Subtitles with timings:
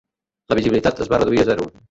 [0.53, 1.71] La visibilitat es va reduir a zero.